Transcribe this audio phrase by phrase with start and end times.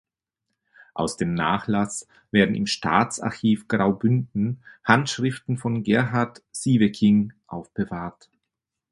[0.95, 8.27] Aus dem Nachlass werden im Staatsarchiv Graubünden Handschriften von Gerhart Sieveking aufbewahrt.